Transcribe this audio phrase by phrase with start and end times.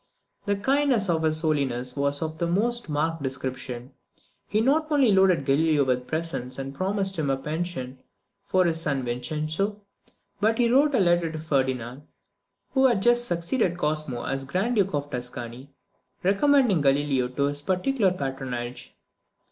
[0.47, 3.91] The kindness of his Holiness was of the most marked description.
[4.47, 7.99] He not only loaded Galileo with presents, and promised him a pension
[8.43, 9.79] for his son Vincenzo,
[10.39, 12.01] but he wrote a letter to Ferdinand,
[12.71, 15.69] who had just succeeded Cosmo as Grand Duke of Tuscany,
[16.23, 18.95] recommending Galileo to his particular patronage.